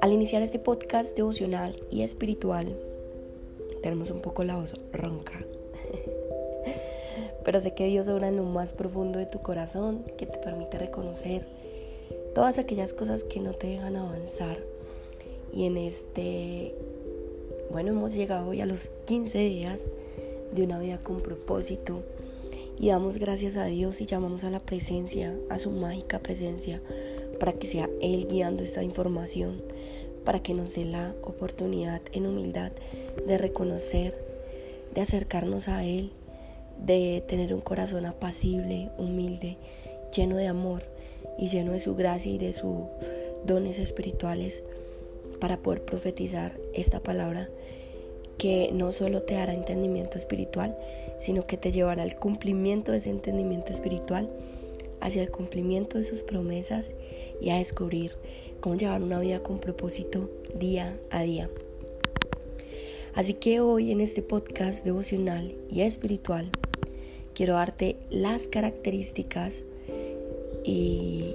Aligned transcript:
Al 0.00 0.12
iniciar 0.12 0.42
este 0.42 0.58
podcast 0.58 1.16
devocional 1.16 1.74
y 1.90 2.02
espiritual, 2.02 2.76
tenemos 3.82 4.10
un 4.10 4.20
poco 4.20 4.44
la 4.44 4.56
voz 4.56 4.74
ronca. 4.92 5.44
Pero 7.44 7.60
sé 7.60 7.74
que 7.74 7.86
Dios 7.86 8.06
obra 8.08 8.28
en 8.28 8.36
lo 8.36 8.44
más 8.44 8.72
profundo 8.74 9.18
de 9.18 9.26
tu 9.26 9.40
corazón, 9.40 10.04
que 10.16 10.26
te 10.26 10.38
permite 10.38 10.78
reconocer 10.78 11.46
todas 12.34 12.58
aquellas 12.58 12.92
cosas 12.92 13.24
que 13.24 13.40
no 13.40 13.52
te 13.52 13.66
dejan 13.66 13.96
avanzar. 13.96 14.58
Y 15.52 15.66
en 15.66 15.76
este, 15.76 16.74
bueno, 17.70 17.90
hemos 17.90 18.14
llegado 18.14 18.50
hoy 18.50 18.60
a 18.60 18.66
los 18.66 18.90
15 19.06 19.38
días 19.38 19.82
de 20.52 20.62
una 20.62 20.78
vida 20.78 20.98
con 20.98 21.20
propósito. 21.20 22.02
Y 22.78 22.88
damos 22.88 23.18
gracias 23.18 23.56
a 23.56 23.64
Dios 23.64 24.00
y 24.00 24.06
llamamos 24.06 24.44
a 24.44 24.50
la 24.50 24.60
presencia, 24.60 25.34
a 25.48 25.58
su 25.58 25.70
mágica 25.70 26.18
presencia, 26.18 26.82
para 27.40 27.52
que 27.52 27.66
sea 27.66 27.88
Él 28.00 28.28
guiando 28.28 28.62
esta 28.62 28.82
información 28.82 29.62
para 30.26 30.40
que 30.40 30.52
nos 30.52 30.74
dé 30.74 30.84
la 30.84 31.14
oportunidad 31.22 32.02
en 32.12 32.26
humildad 32.26 32.72
de 33.26 33.38
reconocer, 33.38 34.18
de 34.92 35.00
acercarnos 35.00 35.68
a 35.68 35.84
Él, 35.84 36.10
de 36.84 37.22
tener 37.28 37.54
un 37.54 37.60
corazón 37.60 38.04
apacible, 38.06 38.90
humilde, 38.98 39.56
lleno 40.14 40.36
de 40.36 40.48
amor 40.48 40.82
y 41.38 41.48
lleno 41.48 41.72
de 41.72 41.80
su 41.80 41.94
gracia 41.94 42.32
y 42.32 42.38
de 42.38 42.52
sus 42.52 42.82
dones 43.46 43.78
espirituales 43.78 44.64
para 45.40 45.58
poder 45.58 45.84
profetizar 45.84 46.58
esta 46.74 46.98
palabra 47.00 47.48
que 48.38 48.70
no 48.72 48.92
solo 48.92 49.22
te 49.22 49.34
dará 49.34 49.54
entendimiento 49.54 50.18
espiritual, 50.18 50.76
sino 51.18 51.46
que 51.46 51.56
te 51.56 51.70
llevará 51.72 52.02
al 52.02 52.16
cumplimiento 52.16 52.92
de 52.92 52.98
ese 52.98 53.10
entendimiento 53.10 53.72
espiritual, 53.72 54.28
hacia 55.00 55.22
el 55.22 55.30
cumplimiento 55.30 55.98
de 55.98 56.04
sus 56.04 56.22
promesas 56.22 56.94
y 57.40 57.50
a 57.50 57.58
descubrir 57.58 58.12
cómo 58.60 58.76
llevar 58.76 59.02
una 59.02 59.20
vida 59.20 59.42
con 59.42 59.58
propósito 59.58 60.30
día 60.58 60.98
a 61.10 61.22
día. 61.22 61.50
Así 63.14 63.34
que 63.34 63.60
hoy 63.60 63.92
en 63.92 64.00
este 64.00 64.22
podcast 64.22 64.84
devocional 64.84 65.54
y 65.70 65.82
espiritual 65.82 66.50
quiero 67.34 67.54
darte 67.54 67.96
las 68.10 68.48
características 68.48 69.64
y 70.64 71.34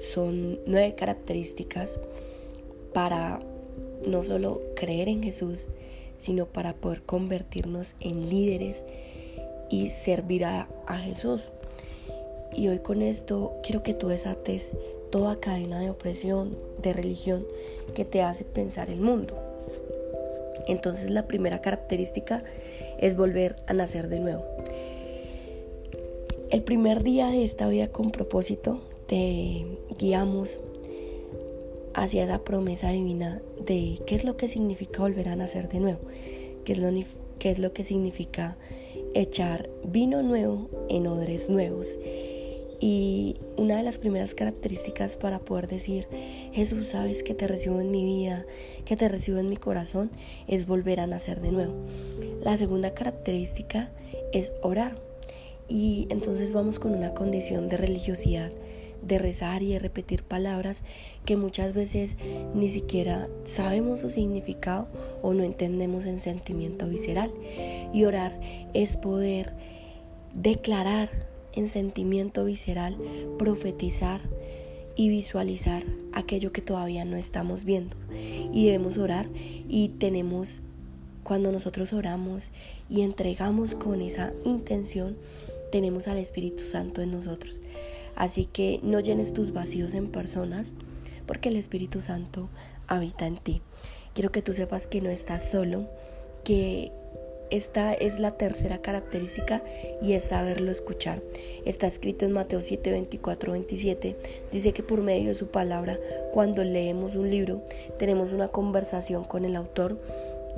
son 0.00 0.60
nueve 0.66 0.94
características 0.94 1.98
para 2.92 3.40
no 4.06 4.22
solo 4.22 4.60
creer 4.74 5.08
en 5.08 5.22
Jesús, 5.22 5.68
sino 6.22 6.46
para 6.46 6.74
poder 6.74 7.02
convertirnos 7.02 7.94
en 7.98 8.30
líderes 8.30 8.84
y 9.68 9.90
servir 9.90 10.44
a, 10.44 10.68
Jesús. 10.98 11.50
Y 12.54 12.68
hoy 12.68 12.78
con 12.78 13.02
esto 13.02 13.54
quiero 13.64 13.82
que 13.82 13.92
tú 13.92 14.06
desates 14.06 14.70
toda 15.10 15.40
cadena 15.40 15.80
de 15.80 15.90
opresión, 15.90 16.56
de 16.80 16.92
religión 16.92 17.44
que 17.94 18.04
te 18.04 18.22
hace 18.22 18.44
pensar 18.44 18.88
el 18.88 19.00
mundo. 19.00 19.36
Entonces 20.68 21.10
la 21.10 21.26
primera 21.26 21.60
característica 21.60 22.44
es 22.98 23.16
volver 23.16 23.56
a 23.66 23.72
nacer 23.72 24.08
de 24.08 24.20
nuevo. 24.20 24.44
El 26.50 26.62
primer 26.62 27.02
día 27.02 27.26
de 27.28 27.42
esta 27.42 27.66
vida 27.66 27.88
con 27.88 28.12
propósito 28.12 28.80
te 29.08 29.66
guiamos 29.98 30.60
hacia 31.94 32.24
esa 32.24 32.44
promesa 32.44 32.90
divina 32.90 33.40
de 33.64 34.00
qué 34.06 34.14
es 34.14 34.24
lo 34.24 34.36
que 34.36 34.48
significa 34.48 35.02
volver 35.02 35.28
a 35.28 35.36
nacer 35.36 35.68
de 35.68 35.80
nuevo, 35.80 36.00
qué 36.64 36.72
es 36.72 36.78
lo, 36.78 36.90
qué 37.38 37.50
es 37.50 37.58
lo 37.58 37.72
que 37.72 37.84
significa 37.84 38.56
echar 39.14 39.68
vino 39.84 40.22
nuevo 40.22 40.70
en 40.88 41.06
odres 41.06 41.48
nuevos 41.48 41.98
y 42.82 43.36
una 43.56 43.76
de 43.76 43.84
las 43.84 43.98
primeras 43.98 44.34
características 44.34 45.16
para 45.16 45.38
poder 45.38 45.68
decir, 45.68 46.08
Jesús, 46.52 46.88
sabes 46.88 47.22
que 47.22 47.32
te 47.32 47.46
recibo 47.46 47.80
en 47.80 47.92
mi 47.92 48.04
vida, 48.04 48.44
que 48.84 48.96
te 48.96 49.08
recibo 49.08 49.38
en 49.38 49.48
mi 49.48 49.56
corazón, 49.56 50.10
es 50.48 50.66
volver 50.66 50.98
a 50.98 51.06
nacer 51.06 51.40
de 51.40 51.52
nuevo. 51.52 51.74
La 52.42 52.56
segunda 52.56 52.92
característica 52.92 53.92
es 54.32 54.52
orar. 54.62 54.96
Y 55.68 56.08
entonces 56.10 56.52
vamos 56.52 56.80
con 56.80 56.92
una 56.92 57.14
condición 57.14 57.68
de 57.68 57.76
religiosidad, 57.76 58.50
de 59.02 59.18
rezar 59.18 59.62
y 59.62 59.72
de 59.72 59.78
repetir 59.78 60.22
palabras 60.22 60.82
que 61.24 61.36
muchas 61.36 61.74
veces 61.74 62.16
ni 62.54 62.68
siquiera 62.68 63.28
sabemos 63.44 64.00
su 64.00 64.10
significado 64.10 64.88
o 65.22 65.34
no 65.34 65.42
entendemos 65.42 66.06
en 66.06 66.20
sentimiento 66.20 66.88
visceral. 66.88 67.32
Y 67.92 68.04
orar 68.04 68.38
es 68.74 68.96
poder 68.96 69.52
declarar 70.34 71.10
en 71.54 71.68
sentimiento 71.68 72.44
visceral, 72.44 72.96
profetizar 73.38 74.20
y 74.96 75.08
visualizar 75.08 75.84
aquello 76.12 76.52
que 76.52 76.62
todavía 76.62 77.04
no 77.04 77.16
estamos 77.16 77.64
viendo. 77.64 77.96
Y 78.52 78.66
debemos 78.66 78.98
orar 78.98 79.28
y 79.68 79.88
tenemos, 79.98 80.62
cuando 81.22 81.52
nosotros 81.52 81.92
oramos 81.92 82.50
y 82.88 83.02
entregamos 83.02 83.74
con 83.74 84.00
esa 84.00 84.32
intención, 84.44 85.16
tenemos 85.70 86.08
al 86.08 86.18
Espíritu 86.18 86.64
Santo 86.64 87.00
en 87.02 87.10
nosotros. 87.10 87.62
Así 88.16 88.46
que 88.46 88.80
no 88.82 89.00
llenes 89.00 89.32
tus 89.32 89.52
vacíos 89.52 89.94
en 89.94 90.08
personas, 90.08 90.72
porque 91.26 91.48
el 91.48 91.56
Espíritu 91.56 92.00
Santo 92.00 92.48
habita 92.86 93.26
en 93.26 93.36
ti. 93.36 93.62
Quiero 94.14 94.30
que 94.30 94.42
tú 94.42 94.52
sepas 94.52 94.86
que 94.86 95.00
no 95.00 95.10
estás 95.10 95.48
solo, 95.48 95.88
que 96.44 96.92
esta 97.52 97.92
es 97.92 98.18
la 98.18 98.38
tercera 98.38 98.78
característica 98.78 99.62
y 100.00 100.14
es 100.14 100.24
saberlo 100.24 100.70
escuchar. 100.70 101.22
Está 101.66 101.86
escrito 101.86 102.24
en 102.24 102.32
Mateo 102.32 102.62
7, 102.62 102.90
24, 102.90 103.52
27. 103.52 104.16
Dice 104.50 104.72
que 104.72 104.82
por 104.82 105.02
medio 105.02 105.28
de 105.28 105.34
su 105.34 105.48
palabra, 105.48 105.98
cuando 106.32 106.64
leemos 106.64 107.14
un 107.14 107.30
libro, 107.30 107.60
tenemos 107.98 108.32
una 108.32 108.48
conversación 108.48 109.24
con 109.24 109.44
el 109.44 109.56
autor 109.56 109.98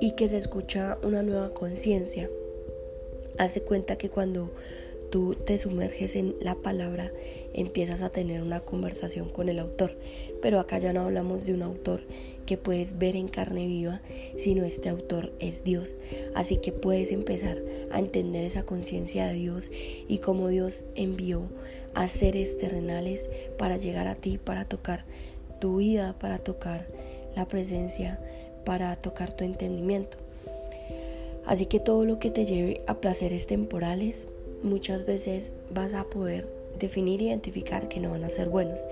y 0.01 0.13
que 0.13 0.29
se 0.29 0.37
escucha 0.37 0.97
una 1.03 1.25
nueva 1.25 1.53
conciencia. 1.53 2.31
Hace 3.39 3.61
cuenta 3.63 3.97
que 3.97 4.09
cuando 4.09 4.53
tú 5.15 5.37
te 5.37 5.59
sumerges 5.59 6.17
en 6.17 6.35
la 6.41 6.57
palabra, 6.57 7.13
empiezas 7.53 8.03
a 8.03 8.11
tener 8.11 8.43
una 8.43 8.59
conversación 8.59 9.29
con 9.29 9.49
el 9.49 9.61
autor. 9.61 9.97
Pero 10.43 10.59
acá 10.59 10.81
ya 10.81 10.93
no 10.93 11.03
hablamos 11.03 11.47
de 11.47 11.55
un 11.55 11.63
autor 11.63 12.01
que 12.47 12.57
puedes 12.57 12.99
ver 12.99 13.15
en 13.15 13.29
carne 13.29 13.65
viva, 13.69 14.03
sino 14.37 14.65
este 14.65 14.89
autor 14.89 15.33
es 15.39 15.63
Dios. 15.63 15.95
Así 16.35 16.57
que 16.57 16.73
puedes 16.73 17.13
empezar 17.13 17.63
a 17.93 18.01
entender 18.01 18.43
esa 18.43 18.65
conciencia 18.65 19.29
de 19.29 19.35
Dios 19.35 19.71
y 20.09 20.19
cómo 20.19 20.49
Dios 20.49 20.83
envió 20.97 21.43
a 21.95 22.09
seres 22.09 22.59
terrenales 22.59 23.25
para 23.57 23.77
llegar 23.77 24.09
a 24.09 24.17
ti, 24.17 24.37
para 24.37 24.65
tocar 24.65 25.05
tu 25.61 25.77
vida, 25.77 26.17
para 26.19 26.41
tocar 26.41 26.89
la 27.37 27.47
presencia, 27.47 28.19
para 28.65 28.97
tocar 28.97 29.33
tu 29.33 29.45
entendimiento. 29.45 30.17
Así 31.47 31.67
que 31.67 31.79
todo 31.79 32.05
lo 32.05 32.19
que 32.19 32.33
te 32.33 32.47
lleve 32.47 32.81
a 32.89 32.95
placeres 32.95 33.47
temporales, 33.47 34.27
muchas 34.65 35.07
veces 35.07 35.53
vas 35.71 35.95
a 35.95 36.05
poder 36.05 36.49
definir 36.79 37.21
e 37.21 37.27
identificar 37.27 37.89
que 37.89 38.01
no 38.01 38.11
van 38.11 38.25
a 38.25 38.31
ser 38.31 38.49
buenos 38.49 38.85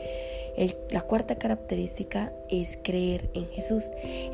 la 0.91 1.01
cuarta 1.03 1.37
característica 1.37 2.33
es 2.51 2.79
creer 2.83 3.31
en 3.35 3.49
Jesús, 3.49 3.85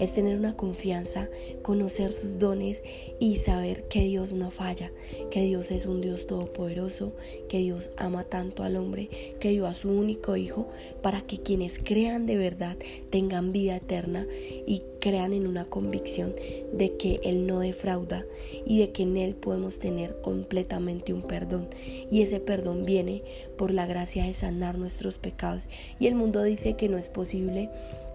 es 0.01 0.15
tener 0.15 0.37
una 0.37 0.56
confianza, 0.56 1.29
conocer 1.62 2.12
sus 2.12 2.39
dones 2.39 2.83
y 3.21 3.37
saber 3.37 3.84
que 3.84 4.03
Dios 4.03 4.33
no 4.33 4.51
falla, 4.51 4.91
que 5.31 5.43
Dios 5.43 5.71
es 5.71 5.87
un 5.87 6.01
Dios 6.01 6.27
todopoderoso, 6.27 7.12
que 7.49 7.59
Dios 7.59 7.91
ama 7.97 8.25
tanto 8.25 8.65
al 8.65 8.77
hombre, 8.77 9.09
que 9.39 9.51
dio 9.51 9.67
a 9.67 9.75
su 9.75 9.91
único 9.91 10.37
Hijo 10.37 10.69
para 11.03 11.23
que 11.23 11.39
quienes 11.39 11.79
crean 11.79 12.27
de 12.27 12.37
verdad 12.37 12.77
tengan 13.11 13.53
vida 13.53 13.77
eterna 13.77 14.27
y 14.67 14.83
crean 15.00 15.33
en 15.33 15.47
una 15.47 15.65
convicción 15.65 16.35
de 16.73 16.97
que 16.97 17.21
Él 17.23 17.47
no 17.47 17.61
defrauda 17.61 18.25
y 18.67 18.81
de 18.81 18.91
que 18.91 19.05
en 19.05 19.17
Él 19.17 19.35
podemos 19.35 19.79
tener 19.79 20.21
completamente 20.21 21.12
un 21.12 21.23
perdón. 21.23 21.69
Y 22.11 22.23
ese 22.23 22.41
perdón 22.41 22.85
viene 22.85 23.23
por 23.59 23.73
la 23.73 23.85
gracia 23.85 24.25
de 24.25 24.33
sanar 24.33 24.79
nuestros 24.79 25.19
pecados 25.19 25.69
y 26.00 26.06
el 26.06 26.15
mundo 26.15 26.43
dice 26.43 26.77
que 26.77 26.88
no 26.88 26.97
es 26.97 27.11
posible 27.11 27.69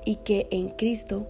y 0.06 0.16
que 0.16 0.48
en 0.50 0.70
Cristo 0.70 1.28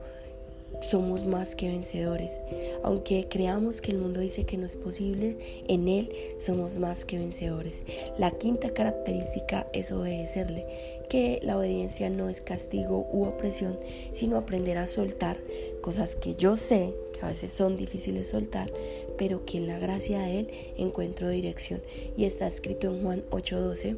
somos 0.81 1.25
más 1.25 1.55
que 1.55 1.67
vencedores. 1.67 2.41
Aunque 2.83 3.27
creamos 3.29 3.81
que 3.81 3.91
el 3.91 3.97
mundo 3.97 4.19
dice 4.19 4.45
que 4.45 4.57
no 4.57 4.65
es 4.65 4.75
posible, 4.75 5.63
en 5.67 5.87
Él 5.87 6.11
somos 6.39 6.77
más 6.77 7.05
que 7.05 7.17
vencedores. 7.17 7.83
La 8.17 8.31
quinta 8.31 8.71
característica 8.71 9.67
es 9.73 9.91
obedecerle, 9.91 10.65
que 11.09 11.39
la 11.43 11.57
obediencia 11.57 12.09
no 12.09 12.29
es 12.29 12.41
castigo 12.41 13.07
u 13.11 13.25
opresión, 13.25 13.77
sino 14.13 14.37
aprender 14.37 14.77
a 14.77 14.87
soltar 14.87 15.37
cosas 15.81 16.15
que 16.15 16.35
yo 16.35 16.55
sé 16.55 16.93
que 17.13 17.25
a 17.25 17.29
veces 17.29 17.53
son 17.53 17.77
difíciles 17.77 18.29
soltar, 18.29 18.71
pero 19.17 19.45
que 19.45 19.57
en 19.57 19.67
la 19.67 19.79
gracia 19.79 20.19
de 20.19 20.39
Él 20.39 20.47
encuentro 20.77 21.29
dirección. 21.29 21.81
Y 22.17 22.25
está 22.25 22.47
escrito 22.47 22.87
en 22.87 23.03
Juan 23.03 23.23
8:12, 23.31 23.95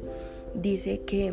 dice 0.54 1.00
que 1.00 1.32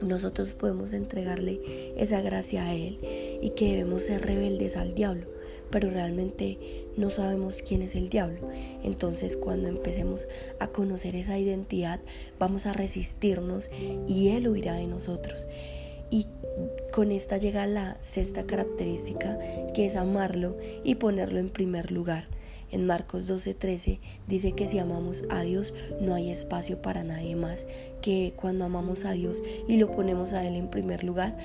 nosotros 0.00 0.54
podemos 0.54 0.92
entregarle 0.92 1.60
esa 1.96 2.20
gracia 2.20 2.66
a 2.66 2.74
Él 2.74 2.98
y 3.42 3.50
que 3.50 3.72
debemos 3.72 4.04
ser 4.04 4.22
rebeldes 4.24 4.76
al 4.76 4.94
diablo, 4.94 5.26
pero 5.70 5.90
realmente 5.90 6.58
no 6.96 7.10
sabemos 7.10 7.62
quién 7.62 7.82
es 7.82 7.94
el 7.94 8.08
diablo. 8.08 8.40
Entonces 8.82 9.36
cuando 9.36 9.68
empecemos 9.68 10.26
a 10.58 10.68
conocer 10.68 11.16
esa 11.16 11.38
identidad, 11.38 12.00
vamos 12.38 12.66
a 12.66 12.72
resistirnos 12.72 13.70
y 14.06 14.28
él 14.30 14.48
huirá 14.48 14.74
de 14.74 14.86
nosotros. 14.86 15.46
Y 16.10 16.26
con 16.92 17.12
esta 17.12 17.36
llega 17.36 17.66
la 17.66 17.98
sexta 18.02 18.44
característica, 18.46 19.38
que 19.74 19.86
es 19.86 19.96
amarlo 19.96 20.56
y 20.84 20.96
ponerlo 20.96 21.38
en 21.38 21.50
primer 21.50 21.92
lugar. 21.92 22.26
En 22.70 22.86
Marcos 22.86 23.26
12:13 23.26 23.98
dice 24.26 24.52
que 24.52 24.68
si 24.68 24.78
amamos 24.78 25.24
a 25.30 25.42
Dios 25.42 25.74
no 26.00 26.14
hay 26.14 26.30
espacio 26.30 26.82
para 26.82 27.04
nadie 27.04 27.34
más, 27.36 27.66
que 28.02 28.34
cuando 28.36 28.64
amamos 28.64 29.04
a 29.04 29.12
Dios 29.12 29.42
y 29.66 29.76
lo 29.76 29.90
ponemos 29.90 30.32
a 30.32 30.46
Él 30.46 30.54
en 30.54 30.68
primer 30.68 31.04
lugar, 31.04 31.36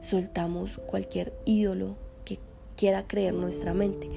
soltamos 0.00 0.78
cualquier 0.78 1.32
ídolo 1.44 1.96
que 2.24 2.38
quiera 2.76 3.06
creer 3.06 3.34
nuestra 3.34 3.74
mente. 3.74 4.08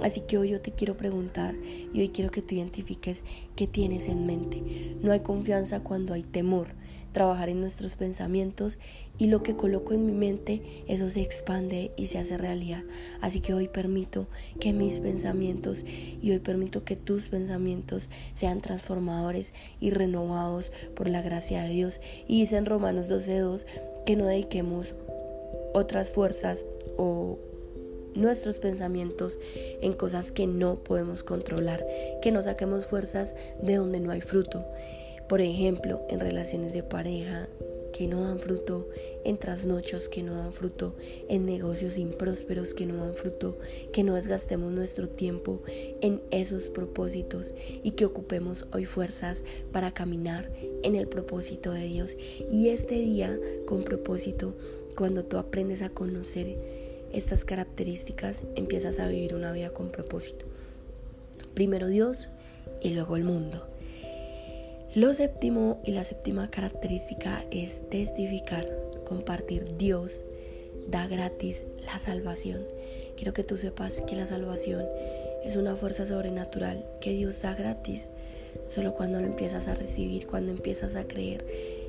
Así 0.00 0.20
que 0.20 0.38
hoy 0.38 0.50
yo 0.50 0.60
te 0.60 0.70
quiero 0.70 0.96
preguntar 0.96 1.54
y 1.92 2.00
hoy 2.00 2.08
quiero 2.10 2.30
que 2.30 2.40
tú 2.40 2.54
identifiques 2.54 3.22
qué 3.56 3.66
tienes 3.66 4.06
en 4.06 4.26
mente. 4.26 4.96
No 5.02 5.12
hay 5.12 5.20
confianza 5.20 5.80
cuando 5.80 6.14
hay 6.14 6.22
temor 6.22 6.68
trabajar 7.18 7.48
en 7.48 7.60
nuestros 7.60 7.96
pensamientos 7.96 8.78
y 9.18 9.26
lo 9.26 9.42
que 9.42 9.56
coloco 9.56 9.92
en 9.92 10.06
mi 10.06 10.12
mente, 10.12 10.62
eso 10.86 11.10
se 11.10 11.20
expande 11.20 11.90
y 11.96 12.06
se 12.06 12.18
hace 12.18 12.38
realidad. 12.38 12.84
Así 13.20 13.40
que 13.40 13.54
hoy 13.54 13.66
permito 13.66 14.28
que 14.60 14.72
mis 14.72 15.00
pensamientos 15.00 15.84
y 15.84 16.30
hoy 16.30 16.38
permito 16.38 16.84
que 16.84 16.94
tus 16.94 17.26
pensamientos 17.26 18.08
sean 18.34 18.60
transformadores 18.60 19.52
y 19.80 19.90
renovados 19.90 20.70
por 20.94 21.08
la 21.08 21.20
gracia 21.20 21.64
de 21.64 21.70
Dios. 21.70 22.00
Y 22.28 22.42
dice 22.42 22.56
en 22.56 22.66
Romanos 22.66 23.08
12.2 23.08 23.64
que 24.06 24.14
no 24.14 24.26
dediquemos 24.26 24.94
otras 25.74 26.10
fuerzas 26.10 26.66
o 26.96 27.36
nuestros 28.14 28.60
pensamientos 28.60 29.40
en 29.82 29.92
cosas 29.92 30.30
que 30.30 30.46
no 30.46 30.76
podemos 30.84 31.24
controlar, 31.24 31.84
que 32.22 32.30
no 32.30 32.44
saquemos 32.44 32.86
fuerzas 32.86 33.34
de 33.60 33.74
donde 33.74 33.98
no 33.98 34.12
hay 34.12 34.20
fruto. 34.20 34.64
Por 35.28 35.40
ejemplo, 35.42 36.00
en 36.08 36.20
relaciones 36.20 36.72
de 36.72 36.82
pareja 36.82 37.48
que 37.92 38.06
no 38.06 38.22
dan 38.22 38.38
fruto, 38.38 38.88
en 39.24 39.36
trasnochos 39.38 40.08
que 40.08 40.22
no 40.22 40.34
dan 40.34 40.52
fruto, 40.52 40.94
en 41.28 41.44
negocios 41.44 41.98
imprósperos 41.98 42.72
que 42.72 42.86
no 42.86 42.96
dan 42.96 43.14
fruto, 43.14 43.58
que 43.92 44.04
no 44.04 44.14
desgastemos 44.14 44.72
nuestro 44.72 45.08
tiempo 45.08 45.62
en 46.00 46.22
esos 46.30 46.70
propósitos 46.70 47.54
y 47.82 47.92
que 47.92 48.04
ocupemos 48.04 48.66
hoy 48.72 48.86
fuerzas 48.86 49.44
para 49.72 49.92
caminar 49.92 50.50
en 50.82 50.94
el 50.94 51.08
propósito 51.08 51.72
de 51.72 51.84
Dios. 51.84 52.16
Y 52.50 52.68
este 52.70 52.94
día 52.94 53.38
con 53.66 53.82
propósito, 53.82 54.54
cuando 54.96 55.24
tú 55.24 55.36
aprendes 55.36 55.82
a 55.82 55.90
conocer 55.90 56.56
estas 57.12 57.44
características, 57.44 58.44
empiezas 58.54 58.98
a 58.98 59.08
vivir 59.08 59.34
una 59.34 59.52
vida 59.52 59.70
con 59.70 59.90
propósito. 59.90 60.46
Primero 61.54 61.88
Dios 61.88 62.28
y 62.80 62.90
luego 62.90 63.16
el 63.16 63.24
mundo. 63.24 63.77
Lo 64.94 65.12
séptimo 65.12 65.82
y 65.84 65.92
la 65.92 66.02
séptima 66.02 66.50
característica 66.50 67.44
es 67.50 67.86
testificar, 67.90 68.66
compartir. 69.04 69.76
Dios 69.76 70.22
da 70.88 71.06
gratis 71.06 71.62
la 71.84 71.98
salvación. 71.98 72.64
Quiero 73.14 73.34
que 73.34 73.44
tú 73.44 73.58
sepas 73.58 74.00
que 74.00 74.16
la 74.16 74.26
salvación 74.26 74.86
es 75.44 75.56
una 75.56 75.76
fuerza 75.76 76.06
sobrenatural 76.06 76.86
que 77.02 77.12
Dios 77.12 77.42
da 77.42 77.54
gratis. 77.54 78.08
Solo 78.68 78.94
cuando 78.94 79.20
lo 79.20 79.26
empiezas 79.26 79.68
a 79.68 79.74
recibir, 79.74 80.26
cuando 80.26 80.52
empiezas 80.52 80.96
a 80.96 81.06
creer 81.06 81.44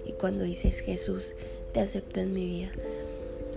y 0.05 0.11
cuando 0.11 0.43
dices 0.43 0.81
Jesús, 0.81 1.35
te 1.71 1.79
acepto 1.79 2.19
en 2.19 2.33
mi 2.33 2.47
vida. 2.47 2.71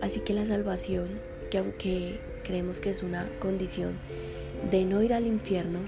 Así 0.00 0.21
que 0.21 0.35
la 0.35 0.47
salvación, 0.47 1.19
que 1.50 1.59
aunque 1.59 2.21
creemos 2.44 2.79
que 2.79 2.91
es 2.91 3.03
una 3.03 3.29
condición 3.41 3.99
de 4.71 4.85
no 4.85 5.03
ir 5.03 5.12
al 5.12 5.27
infierno, 5.27 5.81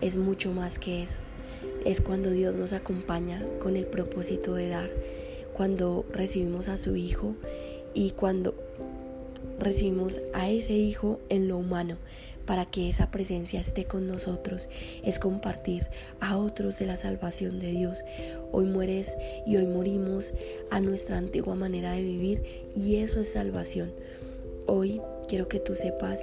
es 0.00 0.16
mucho 0.16 0.50
más 0.50 0.80
que 0.80 1.04
eso 1.04 1.20
es 1.84 2.00
cuando 2.00 2.30
Dios 2.30 2.54
nos 2.54 2.72
acompaña 2.72 3.44
con 3.62 3.76
el 3.76 3.86
propósito 3.86 4.54
de 4.54 4.68
dar, 4.68 4.90
cuando 5.54 6.04
recibimos 6.12 6.68
a 6.68 6.76
su 6.76 6.96
Hijo 6.96 7.34
y 7.94 8.12
cuando 8.12 8.54
recibimos 9.58 10.20
a 10.32 10.50
ese 10.50 10.74
Hijo 10.74 11.20
en 11.28 11.48
lo 11.48 11.56
humano 11.56 11.96
para 12.46 12.66
que 12.66 12.88
esa 12.88 13.10
presencia 13.10 13.60
esté 13.60 13.84
con 13.84 14.06
nosotros, 14.08 14.68
es 15.04 15.18
compartir 15.18 15.86
a 16.18 16.36
otros 16.36 16.78
de 16.78 16.86
la 16.86 16.96
salvación 16.96 17.60
de 17.60 17.70
Dios. 17.70 18.02
Hoy 18.50 18.64
mueres 18.64 19.12
y 19.46 19.56
hoy 19.56 19.66
morimos 19.66 20.32
a 20.70 20.80
nuestra 20.80 21.16
antigua 21.16 21.54
manera 21.54 21.92
de 21.92 22.02
vivir 22.02 22.42
y 22.74 22.96
eso 22.96 23.20
es 23.20 23.32
salvación. 23.32 23.92
Hoy 24.66 25.00
quiero 25.28 25.46
que 25.46 25.60
tú 25.60 25.76
sepas 25.76 26.22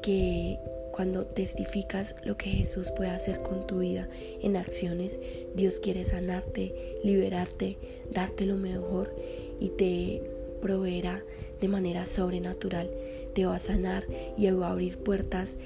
que 0.00 0.58
cuando 0.98 1.26
testificas 1.26 2.16
lo 2.24 2.36
que 2.36 2.50
Jesús 2.50 2.90
puede 2.90 3.10
hacer 3.10 3.40
con 3.44 3.68
tu 3.68 3.78
vida 3.78 4.08
en 4.42 4.56
acciones, 4.56 5.20
Dios 5.54 5.78
quiere 5.78 6.02
sanarte, 6.02 6.98
liberarte, 7.04 7.78
darte 8.10 8.44
lo 8.46 8.56
mejor 8.56 9.14
y 9.60 9.68
te 9.68 10.24
proveerá 10.60 11.22
de 11.60 11.68
manera 11.68 12.04
sobrenatural. 12.04 12.90
Te 13.32 13.46
va 13.46 13.54
a 13.54 13.60
sanar 13.60 14.06
y 14.36 14.50
va 14.50 14.66
a 14.66 14.72
abrir 14.72 14.98
puertas 14.98 15.56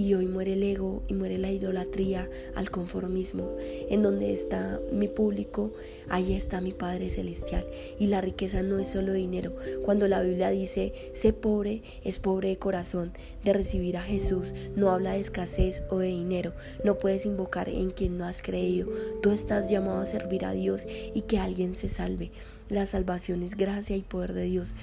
y 0.00 0.14
hoy 0.14 0.24
muere 0.24 0.54
el 0.54 0.62
ego 0.62 1.02
y 1.08 1.12
muere 1.12 1.36
la 1.36 1.50
idolatría 1.50 2.26
al 2.54 2.70
conformismo. 2.70 3.54
En 3.90 4.02
donde 4.02 4.32
está 4.32 4.80
mi 4.90 5.08
público, 5.08 5.74
ahí 6.08 6.32
está 6.32 6.62
mi 6.62 6.72
Padre 6.72 7.10
Celestial. 7.10 7.66
Y 7.98 8.06
la 8.06 8.22
riqueza 8.22 8.62
no 8.62 8.78
es 8.78 8.88
solo 8.88 9.12
dinero. 9.12 9.54
Cuando 9.84 10.08
la 10.08 10.22
Biblia 10.22 10.48
dice, 10.48 10.94
sé 11.12 11.34
pobre, 11.34 11.82
es 12.02 12.18
pobre 12.18 12.48
de 12.48 12.56
corazón, 12.56 13.12
de 13.44 13.52
recibir 13.52 13.98
a 13.98 14.02
Jesús. 14.02 14.54
No 14.74 14.90
habla 14.90 15.12
de 15.12 15.20
escasez 15.20 15.82
o 15.90 15.98
de 15.98 16.06
dinero. 16.06 16.54
No 16.82 16.96
puedes 16.96 17.26
invocar 17.26 17.68
en 17.68 17.90
quien 17.90 18.16
no 18.16 18.24
has 18.24 18.40
creído. 18.40 18.88
Tú 19.20 19.32
estás 19.32 19.68
llamado 19.68 20.00
a 20.00 20.06
servir 20.06 20.46
a 20.46 20.52
Dios 20.52 20.86
y 21.14 21.20
que 21.22 21.38
alguien 21.38 21.76
se 21.76 21.90
salve. 21.90 22.30
La 22.70 22.86
salvación 22.86 23.42
es 23.42 23.54
gracia 23.54 23.96
y 23.96 24.00
poder 24.00 24.32
de 24.32 24.44
Dios. 24.44 24.74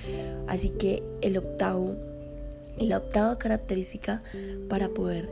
Así 0.45 0.69
que 0.69 1.01
el 1.21 1.39
octavo 1.39 1.95
la 2.85 2.97
octava 2.97 3.38
característica 3.38 4.21
para 4.69 4.89
poder 4.89 5.29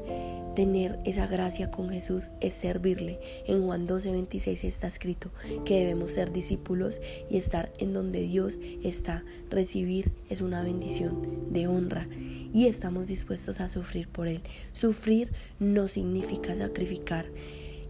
tener 0.56 1.00
esa 1.04 1.28
gracia 1.28 1.70
con 1.70 1.90
Jesús 1.90 2.32
es 2.40 2.54
servirle. 2.54 3.20
En 3.46 3.64
Juan 3.64 3.86
12, 3.86 4.12
26 4.12 4.64
está 4.64 4.88
escrito 4.88 5.30
que 5.66 5.80
debemos 5.80 6.14
ser 6.14 6.32
discípulos 6.32 7.02
y 7.30 7.38
estar 7.38 7.72
en 7.78 7.94
donde 7.94 8.22
Dios 8.22 8.58
está. 8.84 9.24
Recibir 9.50 10.12
es 10.30 10.42
una 10.42 10.64
bendición 10.64 11.52
de 11.54 11.68
honra 11.68 12.08
y 12.54 12.68
estamos 12.68 13.08
dispuestos 13.08 13.60
a 13.60 13.68
sufrir 13.68 14.08
por 14.08 14.28
Él. 14.28 14.42
Sufrir 14.74 15.32
no 15.60 15.88
significa 15.88 16.56
sacrificar. 16.56 17.26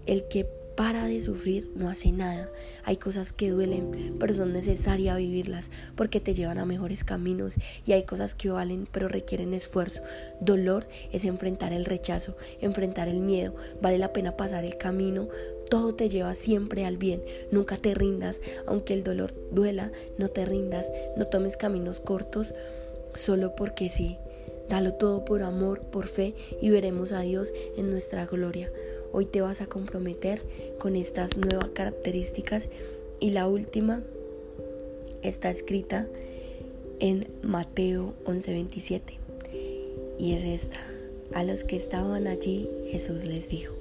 El 0.08 0.28
que 0.28 0.48
para 0.75 1.06
de 1.06 1.22
sufrir, 1.22 1.72
no 1.75 1.89
hace 1.89 2.12
nada. 2.12 2.50
Hay 2.83 2.98
cosas 2.98 3.31
que 3.31 3.50
duelen, 3.50 4.16
pero 4.19 4.33
son 4.33 4.54
necesarias 4.54 5.18
vivirlas 5.18 5.72
porque 5.96 6.20
te 6.20 6.34
llevan 6.34 6.58
a 6.58 6.65
mejores 6.65 7.03
caminos 7.03 7.55
y 7.86 7.94
hay 7.94 8.03
cosas 8.03 8.36
que 8.36 8.50
valen, 8.50 8.88
pero 8.91 9.08
requieren 9.08 9.53
esfuerzo. 9.53 10.01
Dolor 10.41 10.88
es 11.12 11.25
enfrentar 11.25 11.74
el 11.74 11.86
rechazo, 11.86 12.36
enfrentar 12.62 13.08
el 13.08 13.20
miedo. 13.20 13.55
Vale 13.82 13.98
la 13.98 14.13
pena 14.13 14.32
pasar 14.32 14.65
el 14.65 14.77
camino. 14.77 15.27
Todo 15.70 15.96
te 15.96 16.10
lleva 16.10 16.36
siempre 16.36 16.86
al 16.86 16.98
bien. 16.98 17.24
Nunca 17.51 17.77
te 17.77 17.94
rindas, 17.94 18.41
aunque 18.67 18.94
el 18.94 19.03
dolor 19.03 19.34
duela, 19.51 19.91
no 20.17 20.29
te 20.29 20.46
rindas. 20.46 20.91
No 21.17 21.27
tomes 21.27 21.58
caminos 21.58 22.00
cortos 22.00 22.53
solo 23.13 23.55
porque 23.55 23.89
sí. 23.89 24.17
Dalo 24.70 24.96
todo 24.96 25.25
por 25.25 25.44
amor, 25.44 25.82
por 25.82 26.08
fe 26.08 26.34
y 26.62 26.70
veremos 26.70 27.12
a 27.12 27.22
Dios 27.22 27.53
en 27.77 27.91
nuestra 27.91 28.25
gloria. 28.25 28.72
Hoy 29.17 29.25
te 29.25 29.39
vas 29.39 29.62
a 29.62 29.67
comprometer 29.67 30.41
con 30.77 30.98
estas 30.98 31.38
nuevas 31.38 31.69
características 31.69 32.67
y 33.22 33.31
la 33.31 33.48
última 33.48 34.03
está 35.22 35.50
escrita 35.50 36.05
en 37.00 37.25
Mateo 37.41 38.13
11:27 38.25 39.13
y 40.19 40.34
es 40.34 40.43
esta. 40.43 40.81
A 41.34 41.45
los 41.45 41.63
que 41.63 41.77
estaban 41.77 42.27
allí 42.27 42.67
Jesús 42.88 43.24
les 43.24 43.48
dijo, 43.48 43.74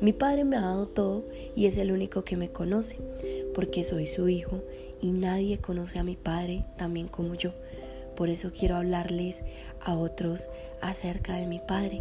mi 0.00 0.14
Padre 0.14 0.44
me 0.44 0.56
ha 0.56 0.62
dado 0.62 0.86
todo 0.86 1.24
y 1.54 1.66
es 1.66 1.76
el 1.76 1.92
único 1.92 2.24
que 2.24 2.38
me 2.38 2.48
conoce, 2.48 2.96
porque 3.54 3.84
soy 3.84 4.06
su 4.06 4.30
Hijo 4.30 4.62
y 5.02 5.10
nadie 5.10 5.58
conoce 5.58 5.98
a 5.98 6.04
mi 6.04 6.16
Padre 6.16 6.64
también 6.78 7.06
como 7.06 7.34
yo. 7.34 7.52
Por 8.16 8.30
eso 8.30 8.50
quiero 8.50 8.76
hablarles 8.76 9.42
a 9.82 9.94
otros 9.98 10.48
acerca 10.80 11.36
de 11.36 11.46
mi 11.46 11.58
Padre, 11.58 12.00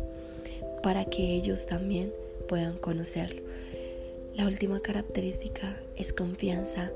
para 0.82 1.04
que 1.04 1.36
ellos 1.36 1.66
también 1.66 2.14
puedan 2.50 2.78
conocerlo. 2.80 3.44
La 4.34 4.48
última 4.48 4.82
característica 4.82 5.80
es 5.96 6.12
confianza 6.12 6.92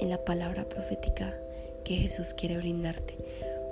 en 0.00 0.10
la 0.10 0.24
palabra 0.24 0.68
profética 0.68 1.38
que 1.84 1.94
Jesús 1.94 2.34
quiere 2.34 2.58
brindarte. 2.58 3.14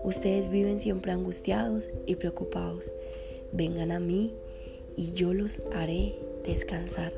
Ustedes 0.05 0.49
viven 0.49 0.79
siempre 0.79 1.11
angustiados 1.11 1.91
y 2.07 2.15
preocupados. 2.15 2.93
Vengan 3.53 3.91
a 3.91 3.99
mí 3.99 4.33
y 4.97 5.11
yo 5.11 5.35
los 5.35 5.61
haré 5.75 6.15
descansar. 6.45 7.13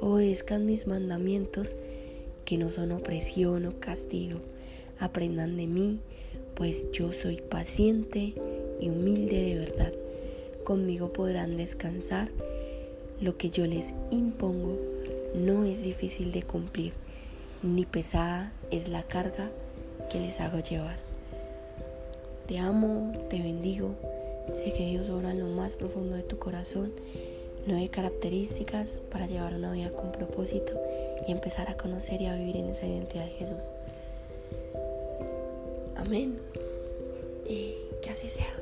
Obedezcan 0.00 0.66
mis 0.66 0.86
mandamientos 0.86 1.76
que 2.44 2.58
no 2.58 2.68
son 2.68 2.92
opresión 2.92 3.64
o 3.64 3.80
castigo. 3.80 4.38
Aprendan 4.98 5.56
de 5.56 5.66
mí, 5.66 6.00
pues 6.54 6.90
yo 6.92 7.12
soy 7.12 7.40
paciente 7.40 8.34
y 8.80 8.90
humilde 8.90 9.42
de 9.42 9.58
verdad 9.58 9.92
conmigo 10.62 11.12
podrán 11.12 11.56
descansar. 11.56 12.30
Lo 13.22 13.36
que 13.36 13.50
yo 13.50 13.66
les 13.66 13.94
impongo 14.10 14.76
no 15.34 15.64
es 15.64 15.80
difícil 15.80 16.32
de 16.32 16.42
cumplir, 16.42 16.92
ni 17.62 17.86
pesada 17.86 18.52
es 18.72 18.88
la 18.88 19.04
carga 19.04 19.48
que 20.10 20.18
les 20.18 20.40
hago 20.40 20.58
llevar. 20.58 20.96
Te 22.48 22.58
amo, 22.58 23.12
te 23.30 23.40
bendigo, 23.40 23.94
sé 24.54 24.72
que 24.72 24.86
Dios 24.86 25.08
obra 25.08 25.30
en 25.30 25.38
lo 25.38 25.46
más 25.46 25.76
profundo 25.76 26.16
de 26.16 26.24
tu 26.24 26.38
corazón 26.38 26.92
nueve 27.66 27.88
características 27.90 29.00
para 29.10 29.26
llevar 29.26 29.54
una 29.54 29.70
vida 29.70 29.90
con 29.90 30.10
propósito 30.10 30.72
y 31.26 31.30
empezar 31.30 31.70
a 31.70 31.76
conocer 31.76 32.20
y 32.20 32.26
a 32.26 32.34
vivir 32.34 32.56
en 32.56 32.70
esa 32.70 32.86
identidad 32.86 33.26
de 33.26 33.30
Jesús. 33.30 33.70
Amén. 35.94 36.38
Y 37.48 37.74
que 38.02 38.10
así 38.10 38.28
sea. 38.28 38.61